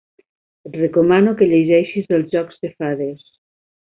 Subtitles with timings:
[0.69, 3.23] Et recomano que llegeixis els jocs de fades.